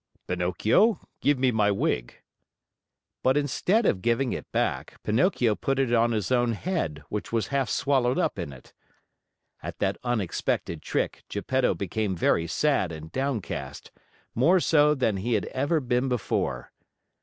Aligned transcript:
"Pinocchio, 0.25 0.99
give 1.19 1.37
me 1.37 1.51
my 1.51 1.69
wig!" 1.69 2.23
But 3.21 3.37
instead 3.37 3.85
of 3.85 4.01
giving 4.01 4.33
it 4.33 4.51
back, 4.51 4.95
Pinocchio 5.03 5.53
put 5.53 5.77
it 5.77 5.93
on 5.93 6.11
his 6.11 6.31
own 6.31 6.53
head, 6.53 7.03
which 7.09 7.31
was 7.31 7.49
half 7.53 7.69
swallowed 7.69 8.17
up 8.17 8.39
in 8.39 8.51
it. 8.51 8.73
At 9.61 9.77
that 9.77 9.99
unexpected 10.03 10.81
trick, 10.81 11.21
Geppetto 11.29 11.75
became 11.75 12.15
very 12.15 12.47
sad 12.47 12.91
and 12.91 13.11
downcast, 13.11 13.91
more 14.33 14.59
so 14.59 14.95
than 14.95 15.17
he 15.17 15.33
had 15.35 15.45
ever 15.53 15.79
been 15.79 16.09
before. 16.09 16.71